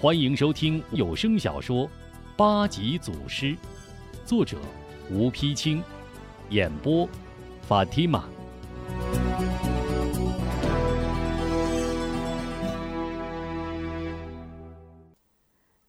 [0.00, 1.86] 欢迎收听有声小说
[2.36, 3.46] 《八级祖师》，
[4.26, 4.58] 作者
[5.10, 5.82] 吴丕清，
[6.50, 7.08] 演播
[7.62, 8.28] 法蒂玛。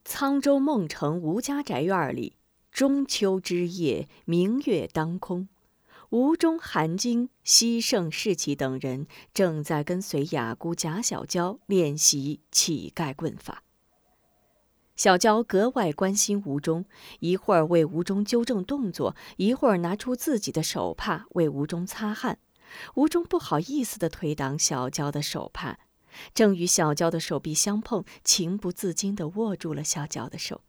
[0.05, 2.37] 沧州孟城吴家宅院里，
[2.71, 5.49] 中秋之夜，明月当空。
[6.11, 13.63] 吴中、韩晶、西圣、士奇等人正在跟随雅姑贾小娇练习乞丐棍法。
[14.95, 16.85] 小娇格外关心吴中，
[17.19, 22.39] 一会儿为吴中纠正动作，一会儿拿出自己的手帕为吴中擦汗。
[22.95, 25.79] 吴中不好意思地推挡小娇的手帕，
[26.33, 30.61] 正与小娇的手臂相碰，情不自禁地握住了小娇的手。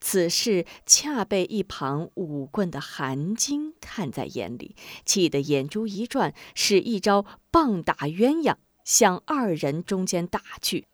[0.00, 10.86] 此事恰被一旁舞棍的韩晶看在眼里，气得眼珠一转，使一招棒打鸳鸯向二人中间打去。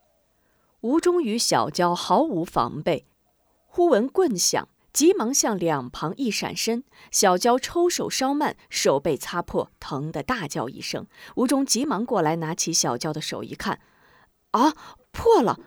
[0.87, 3.07] 吴中与小娇毫无防备，
[3.67, 6.85] 忽闻棍响，急忙向两旁一闪身。
[7.11, 11.09] 小娇抽手稍慢，手被擦破，疼得大叫一声。
[11.35, 13.81] 吴中急忙过来，拿起小娇的手一看，
[14.53, 14.77] 啊，
[15.11, 15.59] 破了！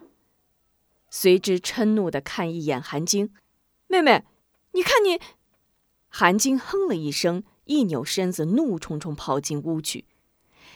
[1.09, 3.33] 随之嗔怒的看一眼韩晶，
[3.87, 4.23] 妹妹，
[4.71, 5.19] 你看你。
[6.07, 10.05] 韩晶哼了一声，一扭身子，怒冲冲跑进屋去。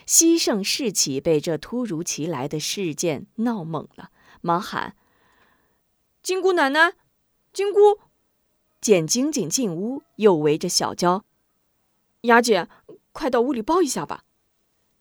[0.04, 4.10] 西胜士起被这突如其来的事件闹懵了。
[4.44, 4.94] 忙喊
[6.22, 6.92] ：“金姑奶奶，
[7.50, 7.98] 金姑！”
[8.78, 11.24] 见晶晶进屋，又围着小娇
[12.28, 12.68] ：“雅姐，
[13.12, 14.24] 快到屋里抱一下吧。”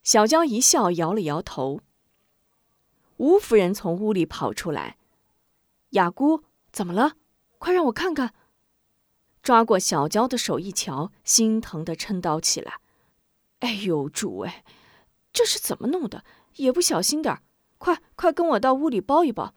[0.02, 1.82] 小娇一笑，摇了摇头。
[3.18, 4.98] 吴夫人从屋里跑出来
[5.92, 7.18] ：“雅姑，怎么了？
[7.58, 8.34] 快让我看看。”
[9.44, 12.80] 抓过小娇的手一瞧，心疼的嗔叨起来
[13.60, 14.64] ：“哎呦，主哎，
[15.34, 16.24] 这是怎么弄的？
[16.56, 17.44] 也不小心点儿。”
[17.84, 19.56] 快快跟我到屋里抱一抱！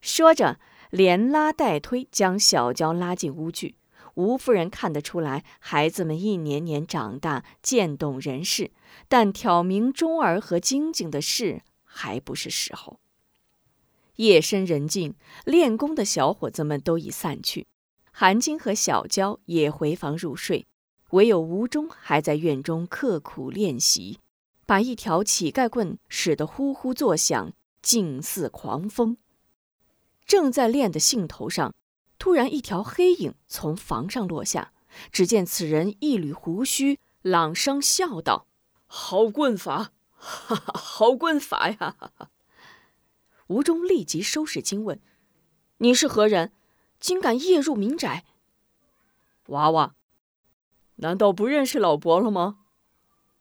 [0.00, 0.58] 说着，
[0.88, 3.76] 连拉带推将小娇拉进屋去。
[4.14, 8.70] 吴夫人看得出来，孩子们一年年长大，渐懂人事，
[9.08, 12.98] 但挑明钟儿和晶晶的事还不是时候。
[14.16, 17.66] 夜深人静，练功的小伙子们都已散去，
[18.10, 20.66] 韩晶和小娇也回房入睡，
[21.10, 24.18] 唯有吴中还在院中刻苦练习。
[24.70, 29.16] 把一条乞丐棍使得呼呼作响，竟似狂风。
[30.24, 31.74] 正在练的兴头上，
[32.20, 34.72] 突然一条黑影从房上落下。
[35.10, 38.46] 只见此人一缕胡须，朗声笑道
[38.86, 41.96] ：“好棍法，哈哈，好棍法呀！”
[43.48, 45.00] 吴中立即收拾惊问
[45.78, 46.52] ：“你是何人？
[47.00, 48.24] 竟敢夜入民宅？”
[49.50, 49.96] 娃娃，
[50.94, 52.58] 难道不认识老伯了吗？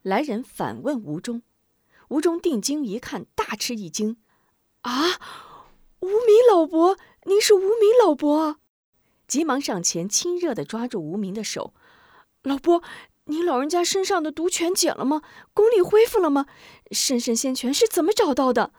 [0.01, 1.41] 来人反问吴中，
[2.07, 4.17] 吴中定睛一看，大吃一惊
[4.81, 5.19] ：“啊，
[5.99, 8.59] 无名老伯，您是无名老伯！”
[9.27, 11.73] 急忙上前亲热地抓住无名的手
[12.43, 12.81] ：“老伯，
[13.25, 15.21] 您老人家身上的毒全解了吗？
[15.53, 16.45] 功力恢复了吗？
[16.91, 18.71] 神圣仙泉是怎么找到的？”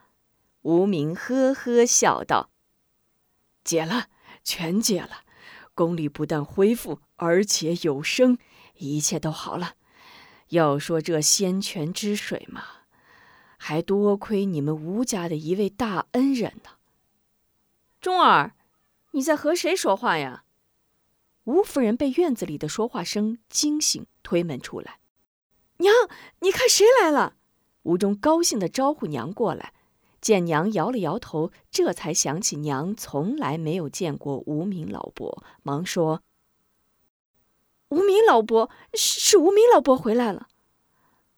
[0.62, 2.50] 无名呵呵笑道
[3.62, 4.06] ：“解了，
[4.42, 5.24] 全解了，
[5.74, 8.38] 功力不但恢复，而且有声，
[8.76, 9.74] 一切都好了。”
[10.50, 12.62] 要说这仙泉之水嘛，
[13.56, 16.70] 还多亏你们吴家的一位大恩人呢。
[18.00, 18.54] 钟儿，
[19.12, 20.44] 你在和谁说话呀？
[21.44, 25.00] 吴夫人被院子里的说话声惊醒，推门出来
[25.78, 25.92] ：“娘，
[26.40, 27.34] 你看谁来了？”
[27.84, 29.72] 吴中高兴地招呼娘过来，
[30.20, 36.22] 见娘摇了摇头，这才想起娘从来没有见过无名老伯，忙说。
[37.90, 40.48] 无名老伯是是无名老伯回来了，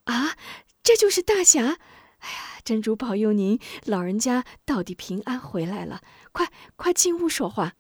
[0.04, 0.36] 啊，
[0.82, 1.78] 这就是大侠！
[2.18, 6.02] 哎呀，真主保佑您老人家到底平安回来了！
[6.30, 7.74] 快快进屋说话。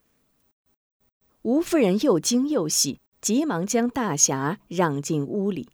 [1.42, 5.68] 吴夫人又惊又喜，急忙将大侠让进屋里。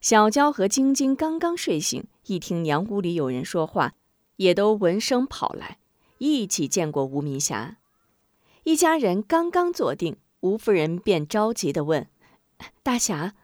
[0.00, 3.94] 小娇和晶晶刚刚睡醒，一听娘屋里有人说话，
[4.36, 5.78] 也都闻声跑来，
[6.18, 7.76] 一起见过无名侠。
[8.64, 10.16] 一家人刚刚坐定。
[10.40, 12.08] 吴夫人便着急地问
[12.82, 13.34] ：“大侠，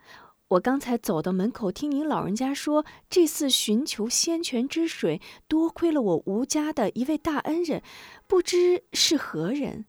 [0.48, 7.82] 我刚才走到门口，听您老人家说，这次寻求仙泉之水，多亏了我吴家的一位大恩人，
[8.26, 9.84] 不知是何人？”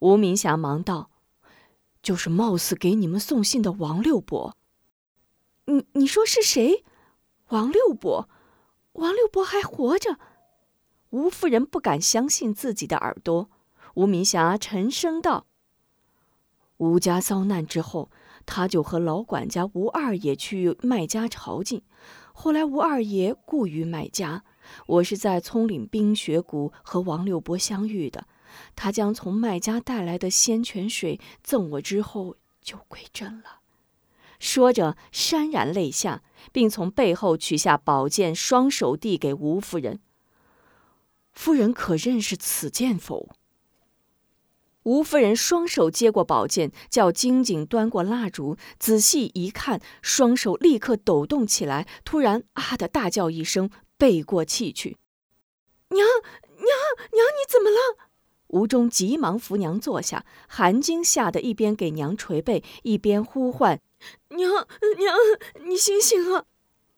[0.00, 1.10] 吴明霞忙道
[2.00, 4.56] ：“就是貌似给你们送信的王六伯。
[5.66, 6.84] ”“你你说是谁？
[7.48, 8.28] 王六伯？
[8.92, 10.18] 王六伯还活着？”
[11.10, 13.50] 吴夫人不敢相信自己的耳朵。
[13.94, 15.48] 吴明霞沉声道。
[16.80, 18.10] 吴家遭难之后，
[18.46, 21.82] 他就和老管家吴二爷去麦家朝觐。
[22.32, 24.44] 后来吴二爷雇于麦家，
[24.86, 28.26] 我是在葱岭冰雪谷和王六伯相遇的，
[28.74, 33.60] 他将从麦家带来的仙泉水赠我之后，就归真了。”
[34.40, 40.00] 说着，潸然泪下，并从背后取下宝剑，双手递给吴夫人。
[41.34, 43.28] 夫人可认识此剑否？
[44.84, 54.96] 吴夫人双手接过宝剑，叫金井端过蜡烛，仔细一看，双手立刻抖动起来，突然“啊”的大叫一声，背过气去。
[55.90, 56.66] 娘娘
[57.12, 58.08] 娘，你怎么了？
[58.48, 63.80] 吴忠急忙扶娘坐下，韩晶吓得一边给娘捶背，一边呼唤
[64.34, 64.50] ：“娘
[64.98, 65.16] 娘，
[65.66, 66.46] 你醒醒啊！”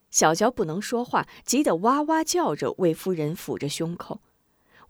[0.08, 4.20] 小娇不能说话，急得哇哇叫着，为夫人抚着胸口。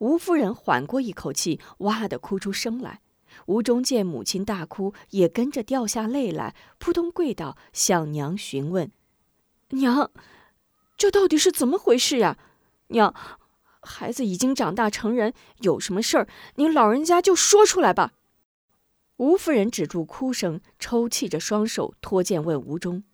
[0.03, 3.01] 吴夫人缓过一口气，哇的哭出声来。
[3.47, 8.91] 吴中见母亲大哭，也跟着掉下泪来，扑通跪倒，向娘询问
[9.71, 10.11] ：“娘，
[10.97, 12.37] 这到底是怎么回事呀？
[12.89, 13.15] 娘，
[13.81, 16.27] 孩子已经长大成人，有什么事儿，
[16.57, 18.13] 您老人家就说出来吧。”
[19.19, 23.05] 吴夫人止住哭声，抽泣着双手托剑问吴中：“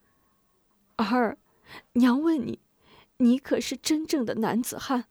[0.97, 1.37] 儿，
[1.93, 2.61] 娘问你，
[3.19, 5.05] 你可是真正的男子汉？”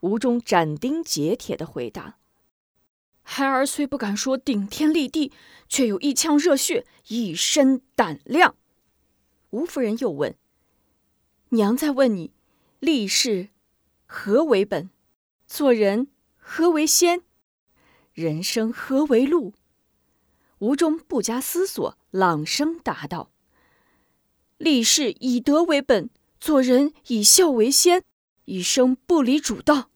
[0.00, 2.18] 吴中斩钉截铁的回答
[3.22, 5.32] ：“孩儿虽不敢说顶天立地，
[5.68, 8.54] 却有一腔热血，一身胆量。”
[9.50, 10.36] 吴夫人又问
[11.50, 12.32] ：“娘在问你，
[12.78, 13.48] 立世
[14.06, 14.90] 何为本？
[15.46, 17.22] 做人何为先？
[18.12, 19.54] 人生何为路？”
[20.58, 23.30] 吴中不加思索，朗声答道
[24.58, 26.08] ：“立世以德为本，
[26.40, 28.02] 做人以孝为先，
[28.46, 29.90] 一生不离主道。”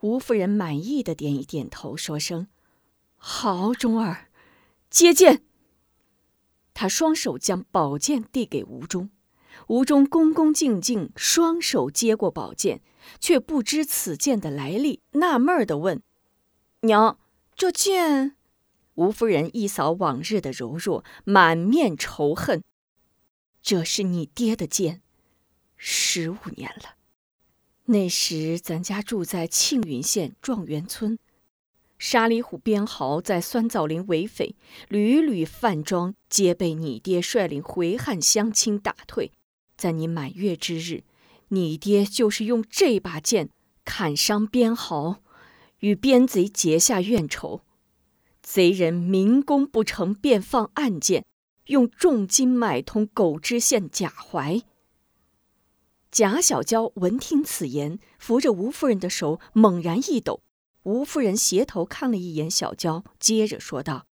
[0.00, 2.46] 吴夫人满意的点一点头，说声
[3.16, 4.28] ：“好，钟儿，
[4.88, 5.42] 接剑。”
[6.74, 9.10] 他双手将宝剑递给吴中，
[9.68, 12.82] 吴中恭恭敬敬双手接过宝剑，
[13.18, 16.02] 却不知此剑的来历，纳闷的问
[16.82, 17.18] ：“娘，
[17.54, 18.36] 这剑？”
[18.96, 22.62] 吴夫人一扫往日的柔弱，满面仇恨
[23.62, 25.00] ：“这是你爹的剑，
[25.76, 26.96] 十五年了。”
[27.86, 31.18] 那时咱家住在庆云县状元村，
[31.98, 34.56] 沙里虎边豪在酸枣林为匪，
[34.88, 39.32] 屡屡犯庄，皆被你爹率领回汉乡亲打退。
[39.76, 41.04] 在你满月之日，
[41.48, 43.50] 你爹就是用这把剑
[43.84, 45.20] 砍伤边豪，
[45.80, 47.60] 与边贼结下怨仇。
[48.40, 51.26] 贼人明功不成，便放暗箭，
[51.66, 54.62] 用重金买通狗知县贾怀。
[56.14, 60.42] 贾小娇闻听此言，扶着吴夫人的手猛然一抖。
[60.84, 64.06] 吴夫人斜头看了一眼小娇，接着说道：“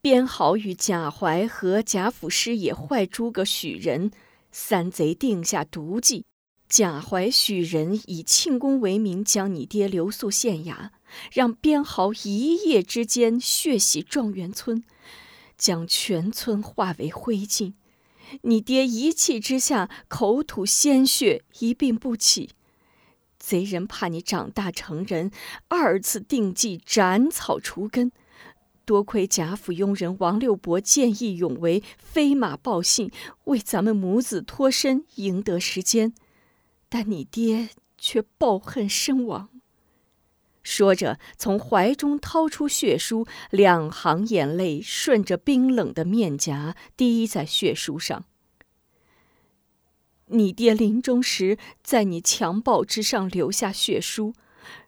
[0.00, 4.10] 边豪与贾怀和贾府师爷坏诸葛许仁，
[4.50, 6.24] 三贼定下毒计。
[6.66, 10.88] 贾怀、许仁以庆功为名，将你爹留宿县衙，
[11.30, 14.82] 让边豪一夜之间血洗状元村，
[15.58, 17.74] 将全村化为灰烬。”
[18.42, 22.50] 你爹一气之下口吐鲜血，一病不起。
[23.38, 25.30] 贼人怕你长大成人，
[25.68, 28.12] 二次定计斩草除根。
[28.84, 33.10] 多亏贾府佣人王六伯见义勇为，飞马报信，
[33.44, 36.12] 为咱们母子脱身，赢得时间。
[36.88, 39.48] 但你爹却抱恨身亡。
[40.62, 48.24] 说着，从怀中掏出血书，两行眼泪顺着冰冷的面颊滴在血书上。
[50.26, 54.34] 你爹临终时，在你襁褓之上留下血书，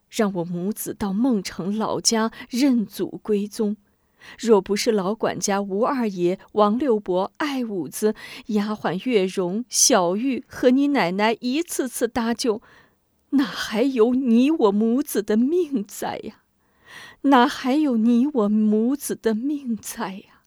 [0.08, 3.76] 让我母子到孟城老家认祖归宗。
[4.38, 8.14] 若不是老管家吴二爷、王六伯、艾五子、
[8.46, 12.62] 丫鬟月容、小玉和你奶奶一次次搭救。
[13.32, 16.42] 哪还有你我母子的命在呀？
[17.22, 20.42] 哪还有你我母子的命在呀？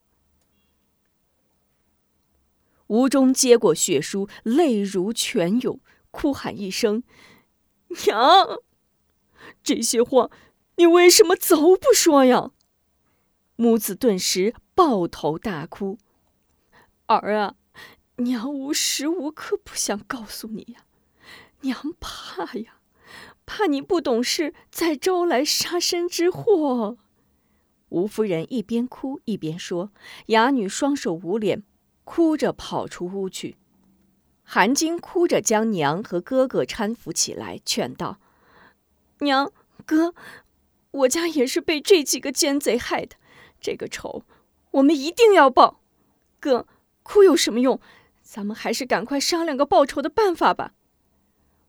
[2.87, 5.79] 吴中接过血书，泪如泉涌，
[6.11, 7.01] 哭喊一声
[8.05, 8.59] ：“娘！
[9.63, 10.29] 这些话
[10.75, 12.51] 你为什么早不说呀？”
[13.57, 15.97] 母子顿时抱头大哭
[17.07, 17.55] ：“儿啊，
[18.17, 20.85] 娘无时无刻不想告诉你呀。”
[21.61, 22.74] 娘怕呀，
[23.45, 26.97] 怕你不懂事，再招来杀身之祸。
[27.89, 29.91] 吴夫人一边哭一边说，
[30.27, 31.63] 哑女双手捂脸，
[32.03, 33.55] 哭着跑出屋去。
[34.43, 38.19] 韩晶哭着将娘和哥哥搀扶起来，劝道
[39.21, 39.51] ：“娘
[39.85, 40.13] 哥，
[40.91, 43.15] 我家也是被这几个奸贼害的，
[43.59, 44.23] 这个仇
[44.71, 45.81] 我们一定要报。
[46.39, 46.67] 哥，
[47.01, 47.79] 哭有什么用？
[48.21, 50.73] 咱们还是赶快商量个报仇的办法吧。”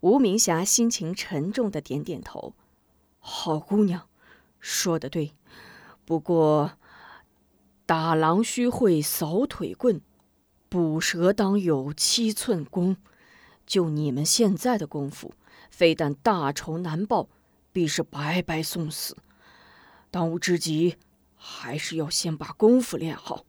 [0.01, 2.55] 吴明霞心情沉重的点点头
[3.19, 4.09] ：“好姑娘，
[4.61, 5.33] 说的对。
[6.05, 6.73] 不过，
[7.87, 10.01] 打狼须会扫腿棍，
[10.69, 12.97] 捕蛇当有七寸功。
[13.67, 15.33] 就你们现在的功夫，
[15.71, 17.29] 非但大仇难报，
[17.73, 19.17] 必是白白送死。
[20.11, 20.97] 当务之急，
[21.35, 23.45] 还是要先把功夫练好。”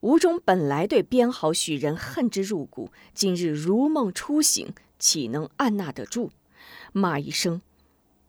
[0.00, 6.30] 吴中本来对边豪许人恨之入骨，今日如梦初醒，岂能按捺得住？
[6.92, 7.60] 骂一声：“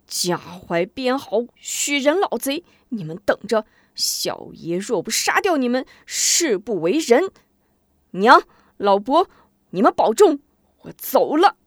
[0.07, 2.65] 家怀边豪、许人老贼！
[2.89, 3.67] 你们等着！
[3.93, 7.31] 小爷若不杀掉你们，誓不为人！”
[8.11, 8.41] 娘、
[8.77, 9.29] 老伯，
[9.69, 10.39] 你们保重，
[10.79, 11.57] 我走了。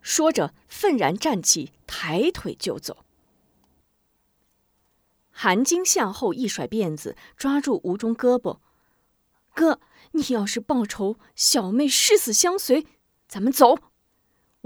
[0.00, 3.04] 说着，愤然站起，抬腿就走。
[5.30, 8.60] 韩晶向后一甩辫子，抓住吴中胳膊。
[9.54, 9.80] 哥，
[10.12, 12.86] 你要是报仇，小妹誓死相随。
[13.28, 13.76] 咱们走。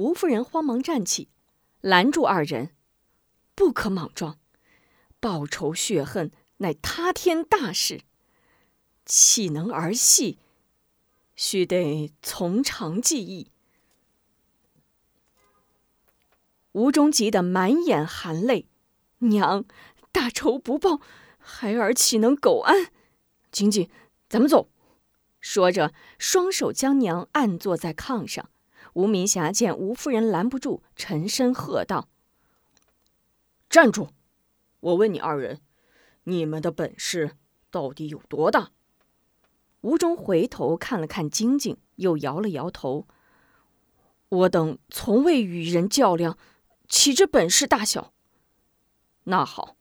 [0.00, 1.28] 吴夫人慌忙站起，
[1.82, 2.70] 拦住二人
[3.54, 4.38] ：“不可莽撞，
[5.20, 8.00] 报仇雪恨乃他天大事，
[9.04, 10.38] 岂能儿戏？
[11.36, 13.50] 须得从长计议。”
[16.72, 18.70] 吴中急得满眼含泪
[19.20, 19.66] ：“娘，
[20.10, 21.02] 大仇不报，
[21.36, 22.90] 孩儿岂能苟安？
[23.52, 23.90] 晶晶，
[24.30, 24.70] 咱们走。”
[25.40, 28.48] 说着，双手将娘按坐在炕上。
[28.94, 32.08] 吴明霞见吴夫人拦不住，沉声喝道
[33.70, 34.08] ：“站住！
[34.80, 35.60] 我问你二人，
[36.24, 37.36] 你们的本事
[37.70, 38.70] 到底有多大？”
[39.82, 43.06] 吴中回头看了看晶晶，又摇了摇头
[44.28, 46.36] ：“我等从未与人较量，
[46.88, 48.12] 岂知本事大小？
[49.24, 49.76] 那好，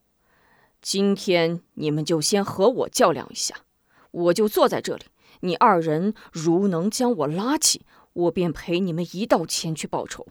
[0.81, 3.65] 今天你们就先和我较量一下，
[4.11, 5.05] 我就坐在这里。”
[5.41, 7.85] 你二人如能将我拉起，
[8.19, 10.25] 我便陪你们一道前去报仇；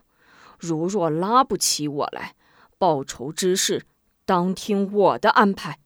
[0.58, 2.34] 如若拉不起我来，
[2.78, 3.86] 报仇之事
[4.24, 5.78] 当听我的安排。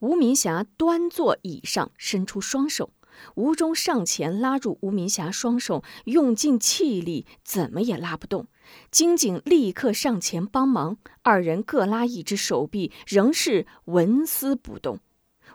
[0.00, 2.92] 吴明霞端坐椅上，伸出双手，
[3.34, 8.46] 吴忠上前拉住吴明霞双手，用尽气力，怎么也拉不动。
[8.90, 15.00] 金井立刻上前帮忙，二人各拉一只手臂，仍是纹丝不动。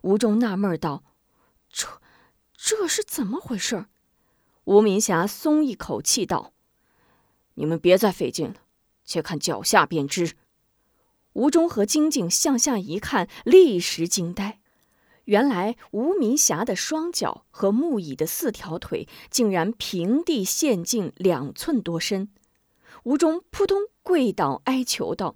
[0.01, 1.03] 吴忠纳闷道
[1.69, 1.87] ：“这……”
[2.65, 3.87] 这是怎么回事？
[4.65, 6.53] 吴明霞松一口气道
[7.55, 8.55] ：“你们别再费劲了，
[9.03, 10.35] 且看脚下便知。”
[11.33, 14.59] 吴中和金靖向下一看，立时惊呆。
[15.25, 22.29] 原来吴明霞的双脚和木椅的四条腿竟然平地陷进两寸多深。
[23.03, 25.35] 吴中扑通跪倒哀求道：“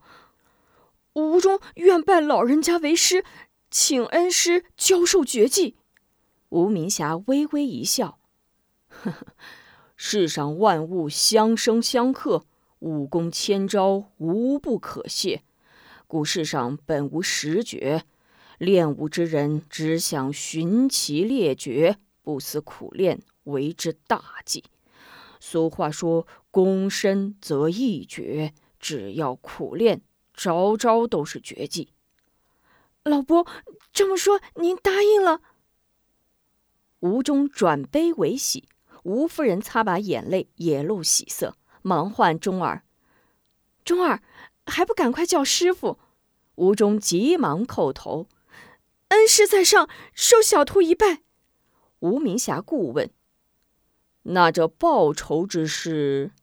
[1.13, 3.25] 吴中愿拜老人家为师，
[3.71, 5.77] 请恩师教授绝技。”
[6.49, 8.19] 吴明霞微微一笑：“，
[9.03, 9.27] 呵 呵
[9.95, 12.45] 世上万物相生相克，
[12.79, 15.43] 武功千招无不可泄。
[16.05, 18.03] 古世上本无实绝，
[18.57, 24.63] 练武之人只想寻奇猎绝，不思苦练，为之大忌。
[25.39, 30.01] 俗话说：‘功深则易绝’，只要苦练，
[30.33, 31.89] 招招都是绝技。”
[33.03, 33.47] 老伯
[33.91, 35.41] 这么说，您答应了？
[36.99, 38.67] 吴中转悲为喜，
[39.07, 42.83] 吴夫人擦把眼泪，也露喜色，忙唤钟儿
[43.85, 44.21] ：“钟儿，
[44.65, 45.97] 还不赶快叫师傅！”
[46.55, 48.27] 吴中急忙叩头
[49.07, 51.21] ：“恩师在上，受小徒一拜。”
[51.99, 53.09] 吴明霞顾问
[54.23, 56.33] ：“那这报仇之事？”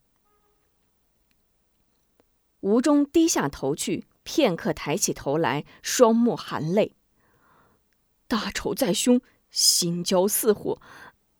[2.60, 6.96] 吴中低下头去，片刻抬起头来，双目含泪
[8.26, 9.20] ：“大仇在胸。”
[9.54, 10.82] 心焦似火，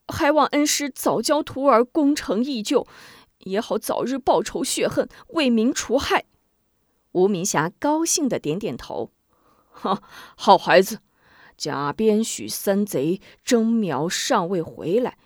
[0.08, 2.86] 还望恩师早教徒儿功成义就，
[3.38, 6.24] 也好早日报仇雪恨，为民除害。
[7.12, 9.12] 吴明霞高兴的点点头
[9.70, 10.02] ：“哈，
[10.36, 10.98] 好孩子！
[11.56, 15.16] 假边许三贼征苗尚未回来，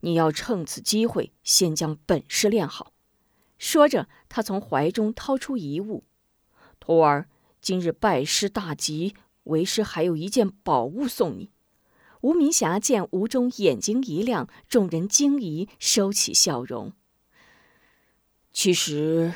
[0.00, 2.92] 你要趁此机会先将本事练好。”
[3.58, 6.04] 说着，他从怀中掏出一物
[6.78, 7.28] ：“徒儿，
[7.60, 9.14] 今日拜师大吉，
[9.44, 11.50] 为师还有一件宝物送你。”
[12.24, 16.94] 吴明霞见吴中眼睛一亮，众人惊疑，收起笑容。
[18.50, 19.34] 其实，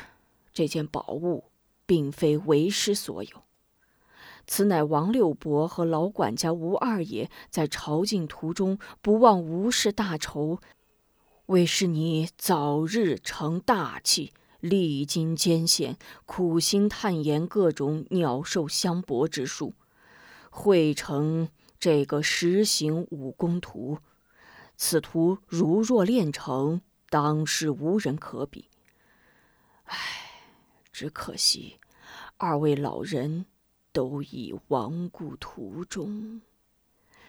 [0.51, 1.43] 这件宝物
[1.85, 3.43] 并非为师所有，
[4.47, 10.59] 此乃王六伯和老管家吴二爷在朝觐途中不忘吴氏大仇，
[11.45, 19.75] 为师你早日成大器，历经艰险，苦心探研各种鸟兽相搏之术，
[20.49, 21.49] 汇成。
[21.79, 23.99] 这个实行武功图，
[24.75, 28.65] 此图如若练成，当是无人可比。
[29.85, 29.97] 唉，
[30.91, 31.77] 只可惜
[32.37, 33.45] 二位老人
[33.93, 36.41] 都已亡故途中。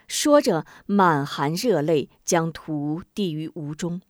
[0.08, 4.02] 说着，满含热泪，将图递于吴中。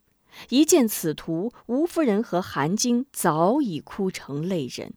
[0.49, 4.95] 一见此图，吴夫人和韩晶早已哭成泪人。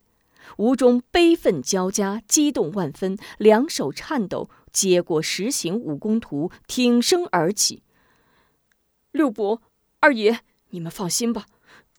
[0.57, 7.83] 吴中悲愤交加，激动万分，两手颤抖，接过实行武功图，挺身而起
[9.13, 9.63] ：“六伯、
[10.01, 10.41] 二爷，
[10.71, 11.47] 你们放心吧，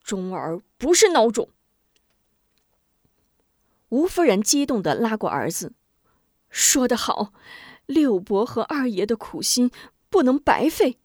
[0.03, 1.49] 钟儿不是孬种。”
[3.89, 5.73] 吴夫人激动地拉过儿子
[6.49, 7.31] ：“说得好！”
[7.87, 9.69] 六伯和二爷的苦心
[10.09, 10.97] 不能白费，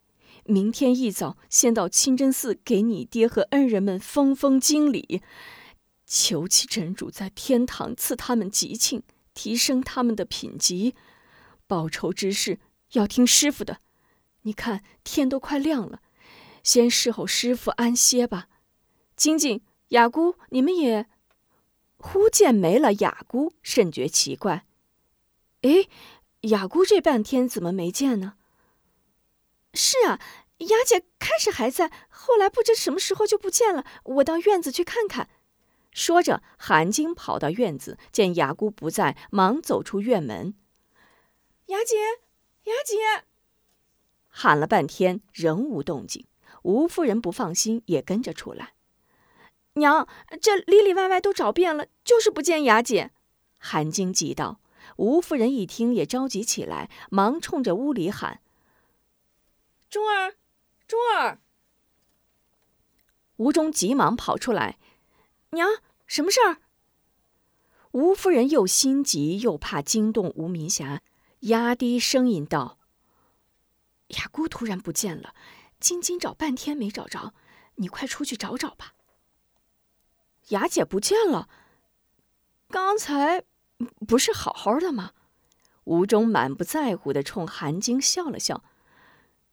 [0.45, 5.21] 明天一早先到清真寺给你爹和恩人们封封经礼，
[6.07, 9.03] 求祈真主在天堂赐他们吉庆，
[9.35, 10.95] 提升他们的品级。
[11.71, 12.59] 报仇之事
[12.95, 13.79] 要听师傅的。
[14.43, 16.00] 你看天都快亮了，
[16.65, 18.49] 先侍候师傅安歇吧。
[19.15, 21.07] 晶晶、雅姑，你们也……
[21.99, 24.67] 忽见没了雅姑，甚觉奇怪。
[25.61, 25.87] 哎。
[26.45, 28.33] 雅姑这半天怎么没见呢？
[29.75, 30.19] 是啊，
[30.57, 33.85] 雅姐开始还在，后来不知什么时候就不见了。
[34.05, 35.29] 我到院子去看看。
[35.93, 40.55] 说着，韩晶跑到院子，见雅姑不在，忙走出院门。
[41.71, 41.97] 雅姐，
[42.65, 43.25] 雅姐，
[44.29, 46.27] 喊了半天仍无动静。
[46.62, 48.75] 吴夫人不放心，也跟着出来。
[49.75, 50.09] 娘，
[50.43, 53.12] 这里里外外都找遍了，就是不见雅姐。
[53.57, 54.61] 韩晶急道。
[54.97, 58.41] 吴夫人一听，也着急起来，忙冲着屋里喊
[59.89, 60.35] ：“钟儿，
[60.89, 61.39] 钟儿！”
[63.37, 64.79] 吴忠急忙跑出来
[65.53, 65.69] ：“娘，
[66.07, 66.57] 什么事儿？”
[67.93, 71.03] 吴夫人又心急又怕惊动吴明霞，
[71.40, 72.78] 压低声音道
[74.18, 75.35] ：“雅姑突然不见了，
[75.78, 77.35] 晶晶找半天没找着，
[77.76, 78.94] 你快出去找找吧。”
[80.50, 81.49] 雅姐不见了，
[82.68, 83.44] 刚才。
[84.06, 85.12] 不是好好的吗？
[85.84, 88.62] 吴中满不在乎的冲韩晶笑了笑，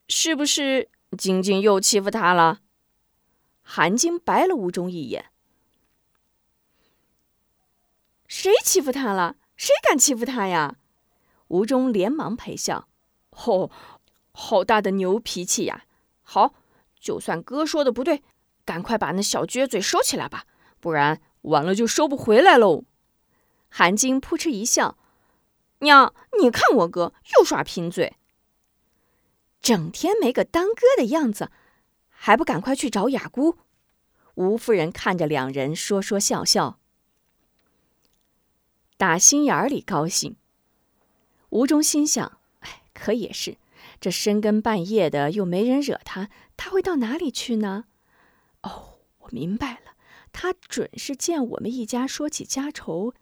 [0.09, 2.59] 是不是晶晶又欺负他了？
[3.61, 5.31] 韩晶白了吴中一眼，
[8.27, 9.37] 谁欺负他了？
[9.55, 10.75] 谁敢欺负他呀？
[11.47, 12.87] 吴中连忙陪笑，
[13.31, 13.69] 哦，
[14.31, 15.85] 好大的牛脾气呀！
[16.21, 16.53] 好，
[16.99, 18.23] 就算哥说的不对，
[18.65, 20.45] 赶快把那小撅嘴收起来吧，
[20.79, 22.83] 不然晚了就收不回来喽。
[23.69, 24.97] 韩晶扑哧一笑
[25.79, 28.17] ：“娘，你看我哥又耍贫嘴，
[29.61, 31.51] 整天没个当哥的样子，
[32.09, 33.57] 还不赶快去找雅姑？”
[34.35, 36.77] 吴夫人看着两人说说笑笑，
[38.95, 40.35] 打心眼里高兴。
[41.49, 43.57] 吴忠心想：“哎，可也是，
[43.99, 47.85] 这深更半夜的又没人惹他，他会到哪里去呢？”
[48.63, 49.93] 哦，我明白了，
[50.31, 53.13] 他准是见我们一家说起家仇。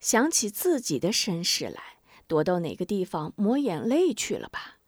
[0.00, 4.78] 想起自己的身世来，躲到哪个地方抹眼泪去了吧？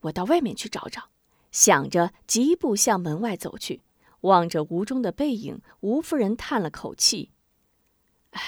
[0.00, 1.08] 我到外面去找找。
[1.52, 3.80] 想着，疾步向门外走去，
[4.22, 7.30] 望着吴忠的背影，吴夫人叹了口气
[8.32, 8.42] ：“唉，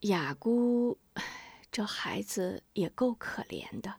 [0.00, 0.96] 雅姑，
[1.72, 3.92] 这孩子也够可怜的。”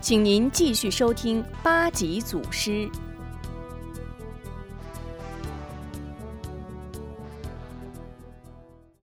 [0.00, 2.88] 请您继续收听八级祖师。